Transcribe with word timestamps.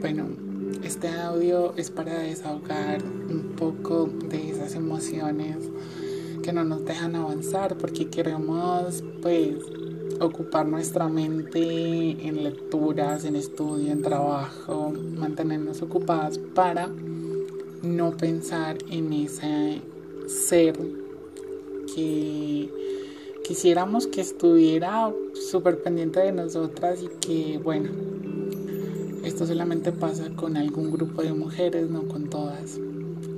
Bueno, 0.00 0.26
este 0.82 1.08
audio 1.08 1.74
es 1.76 1.90
para 1.90 2.18
desahogar 2.18 3.02
un 3.02 3.54
poco 3.56 4.08
de 4.28 4.50
esas 4.50 4.74
emociones 4.74 5.56
que 6.42 6.52
no 6.52 6.64
nos 6.64 6.84
dejan 6.84 7.16
avanzar 7.16 7.76
porque 7.76 8.08
queremos 8.08 9.02
pues 9.20 9.56
ocupar 10.20 10.66
nuestra 10.66 11.08
mente 11.08 11.60
en 12.26 12.44
lecturas, 12.44 13.24
en 13.24 13.36
estudio, 13.36 13.92
en 13.92 14.02
trabajo, 14.02 14.92
mantenernos 15.16 15.82
ocupadas 15.82 16.38
para 16.38 16.88
no 17.82 18.16
pensar 18.16 18.78
en 18.90 19.12
ese 19.12 19.80
ser 20.26 20.78
que 21.94 22.70
quisiéramos 23.44 24.06
que 24.06 24.20
estuviera 24.20 25.12
súper 25.34 25.82
pendiente 25.82 26.20
de 26.20 26.32
nosotras 26.32 27.02
y 27.02 27.08
que, 27.20 27.58
bueno, 27.58 27.90
esto 29.24 29.46
solamente 29.46 29.92
pasa 29.92 30.30
con 30.30 30.56
algún 30.56 30.90
grupo 30.90 31.22
de 31.22 31.32
mujeres, 31.32 31.90
no 31.90 32.02
con 32.04 32.30
todas. 32.30 32.78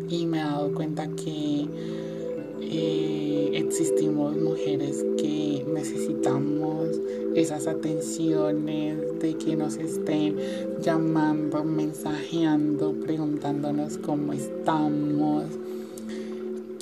Y 0.08 0.26
me 0.26 0.38
he 0.38 0.42
dado 0.42 0.72
cuenta 0.74 1.08
que 1.08 1.66
eh, 2.60 3.50
existimos 3.54 4.36
mujeres 4.36 5.04
que 5.18 5.64
necesitamos 5.72 6.88
esas 7.34 7.66
atenciones, 7.66 8.98
de 9.20 9.34
que 9.34 9.56
nos 9.56 9.76
estén 9.76 10.36
llamando, 10.82 11.64
mensajeando, 11.64 12.92
preguntándonos 12.92 13.98
cómo 13.98 14.32
estamos, 14.32 15.44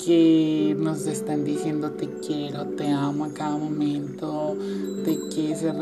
que 0.05 0.77
nos 0.79 1.07
están 1.07 1.45
diciendo 1.45 1.93
te 1.93 2.09
quiero, 2.27 2.66
te 2.66 2.88
amo 2.88 3.27
a 3.27 3.32
cada 3.32 3.57
momento, 3.57 4.57
de 5.05 5.19
que, 5.35 5.55
se 5.57 5.73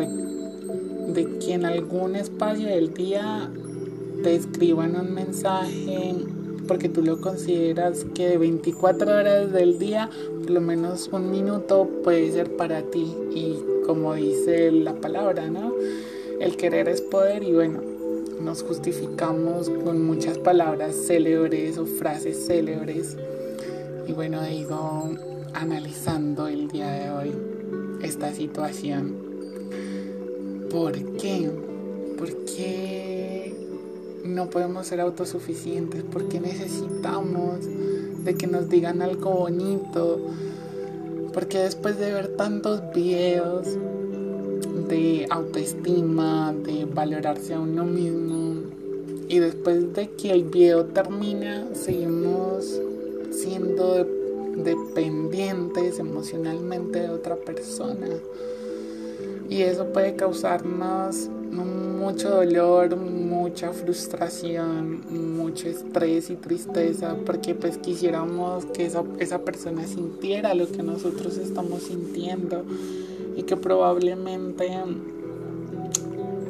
de 1.19 1.39
que 1.39 1.55
en 1.55 1.65
algún 1.65 2.15
espacio 2.15 2.69
del 2.69 2.95
día 2.95 3.51
te 4.23 4.37
escriban 4.37 4.95
un 4.95 5.13
mensaje 5.13 6.15
porque 6.69 6.89
tú 6.89 7.03
lo 7.03 7.21
consideras 7.21 8.05
que 8.15 8.29
de 8.29 8.39
24 8.39 9.11
horas 9.11 9.53
del 9.53 9.79
día, 9.79 10.11
por 10.43 10.51
lo 10.51 10.61
menos 10.61 11.09
un 11.13 11.31
minuto 11.31 11.89
puede 12.05 12.31
ser 12.31 12.57
para 12.57 12.83
ti. 12.83 13.13
Y 13.35 13.59
como 13.87 14.15
dice 14.15 14.71
la 14.71 14.95
palabra, 14.95 15.49
¿no? 15.49 15.73
El 16.41 16.57
querer 16.57 16.89
es 16.89 17.01
poder 17.01 17.43
y 17.43 17.53
bueno, 17.53 17.81
nos 18.41 18.63
justificamos 18.63 19.71
con 19.71 20.05
muchas 20.07 20.39
palabras 20.39 20.95
célebres 20.95 21.79
o 21.79 21.87
frases 21.87 22.47
célebres. 22.47 23.17
Y 24.07 24.13
bueno, 24.13 24.45
digo, 24.45 25.11
analizando 25.55 26.47
el 26.49 26.69
día 26.69 26.91
de 26.91 27.11
hoy 27.11 27.33
esta 28.03 28.33
situación, 28.33 29.28
¿por 30.71 30.93
qué? 31.17 31.51
¿Por 32.19 32.35
qué? 32.45 33.19
no 34.29 34.51
podemos 34.51 34.87
ser 34.87 35.01
autosuficientes 35.01 36.05
porque 36.13 36.41
necesitamos 36.41 37.61
de 38.25 38.35
que 38.35 38.47
nos 38.47 38.69
digan 38.69 39.03
algo 39.03 39.31
bonito, 39.31 40.21
porque 41.33 41.59
después 41.59 41.99
de 41.99 42.13
ver 42.13 42.29
tantos 42.37 42.83
videos 42.95 43.67
de 44.89 45.27
autoestima, 45.31 46.53
de 46.53 46.85
valorarse 46.85 47.55
a 47.55 47.61
uno 47.61 47.85
mismo, 47.85 48.63
y 49.29 49.39
después 49.41 49.93
de 49.95 50.11
que 50.11 50.31
el 50.31 50.45
video 50.45 50.87
termina, 50.87 51.67
seguimos 51.75 52.81
siendo 53.31 54.07
dependientes 54.57 55.99
emocionalmente 55.99 57.01
de 57.01 57.11
otra 57.11 57.37
persona. 57.37 58.09
Y 59.49 59.63
eso 59.63 59.87
puede 59.93 60.15
causarnos 60.17 61.31
mucho 61.51 62.31
dolor, 62.31 62.97
mucha 62.97 63.73
frustración, 63.73 65.03
mucho 65.37 65.69
estrés 65.69 66.31
y 66.31 66.37
tristeza, 66.37 67.17
porque 67.27 67.55
pues 67.55 67.79
quisiéramos 67.79 68.67
que 68.67 68.87
esa, 68.87 69.03
esa 69.19 69.41
persona 69.41 69.87
sintiera 69.87 70.55
lo 70.55 70.71
que 70.71 70.83
nosotros 70.83 71.37
estamos 71.39 71.83
sintiendo 71.83 72.65
y 73.37 73.43
que 73.43 73.57
probablemente 73.57 74.71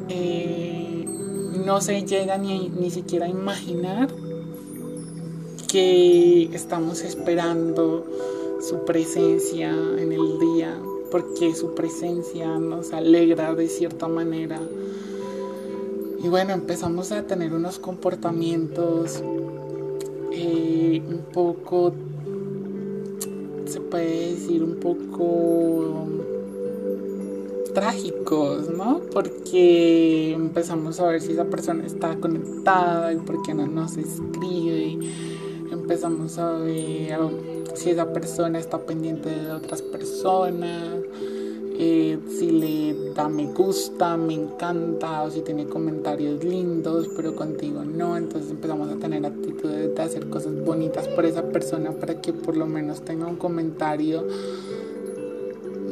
eh, 0.08 1.04
no 1.64 1.81
se 1.81 2.03
llega 2.04 2.38
ni, 2.38 2.69
ni 2.69 2.91
siquiera 2.91 3.26
a 3.26 3.28
imaginar 3.28 4.08
que 5.70 6.44
estamos 6.54 7.03
esperando 7.03 8.06
su 8.60 8.84
presencia 8.84 9.70
en 9.70 10.12
el 10.12 10.38
día, 10.38 10.75
porque 11.10 11.54
su 11.54 11.74
presencia 11.74 12.58
nos 12.58 12.92
alegra 12.92 13.54
de 13.54 13.69
cierta 13.69 14.08
manera 14.08 14.60
y 16.22 16.26
bueno, 16.26 16.52
empezamos 16.52 17.12
a 17.12 17.22
tener 17.22 17.52
unos 17.52 17.78
comportamientos 17.78 19.22
eh, 20.32 21.00
un 21.08 21.22
poco, 21.32 21.92
se 23.66 23.80
puede 23.80 24.34
decir, 24.34 24.64
un 24.64 24.74
poco 24.80 26.08
trágicos, 27.72 28.69
¿no? 28.70 29.00
Porque 29.12 30.32
empezamos 30.32 30.98
a 30.98 31.06
ver 31.06 31.20
si 31.20 31.32
esa 31.32 31.44
persona 31.44 31.86
está 31.86 32.16
conectada 32.16 33.12
y 33.12 33.19
por 33.19 33.40
qué 33.42 33.54
no 33.54 33.69
nos 33.69 33.96
escribe. 33.96 34.98
Empezamos 35.70 36.36
a 36.38 36.52
ver 36.54 37.20
si 37.75 37.91
esa 37.91 38.12
persona 38.12 38.59
está 38.59 38.79
pendiente 38.79 39.29
de 39.29 39.51
otras 39.53 39.83
personas 39.83 41.03
eh, 41.81 42.19
si 42.29 42.51
le 42.51 43.12
da 43.15 43.29
me 43.29 43.47
gusta, 43.47 44.17
me 44.17 44.34
encanta 44.34 45.23
o 45.23 45.31
si 45.31 45.43
tiene 45.43 45.67
comentarios 45.67 46.43
lindos, 46.43 47.09
pero 47.15 47.37
contigo 47.37 47.84
no. 47.84 48.17
Entonces 48.17 48.51
empezamos 48.51 48.91
a 48.91 48.97
tener 48.97 49.25
actitudes 49.25 49.95
de 49.95 50.03
hacer 50.03 50.29
cosas 50.29 50.61
bonitas 50.65 51.06
por 51.06 51.25
esa 51.25 51.45
persona 51.45 51.93
para 51.93 52.21
que 52.21 52.33
por 52.33 52.56
lo 52.56 52.67
menos 52.67 53.03
tenga 53.03 53.29
un 53.29 53.37
comentario 53.37 54.27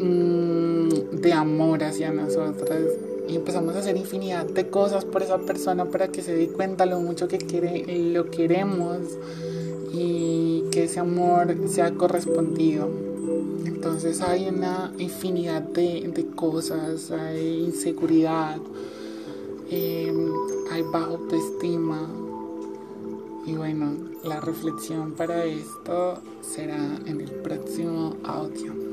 mm, 0.00 0.88
de 1.20 1.32
amor 1.32 1.84
hacia 1.84 2.10
nosotras. 2.10 2.82
Y 3.28 3.36
empezamos 3.36 3.76
a 3.76 3.78
hacer 3.78 3.96
infinidad 3.96 4.44
de 4.44 4.68
cosas 4.68 5.04
por 5.04 5.22
esa 5.22 5.38
persona 5.38 5.84
para 5.84 6.08
que 6.08 6.20
se 6.20 6.34
dé 6.34 6.48
cuenta 6.48 6.84
lo 6.84 6.98
mucho 6.98 7.28
que 7.28 7.38
quiere, 7.38 7.84
lo 8.12 8.28
queremos 8.28 8.98
y 9.92 10.64
que 10.70 10.84
ese 10.84 11.00
amor 11.00 11.54
sea 11.68 11.94
correspondido. 11.94 12.88
Entonces 13.64 14.20
hay 14.20 14.48
una 14.48 14.92
infinidad 14.98 15.62
de, 15.62 16.26
cosas, 16.34 17.10
hay 17.10 17.64
inseguridad, 17.64 18.58
em, 19.70 20.30
hay 20.70 20.82
baja 20.82 21.06
autoestima. 21.06 22.08
Y 23.46 23.52
bueno, 23.54 23.92
la 24.24 24.40
reflexión 24.40 25.12
para 25.12 25.44
esto 25.44 26.20
será 26.40 26.98
en 27.06 27.20
el 27.20 27.30
próximo 27.30 28.16
audio. 28.24 28.85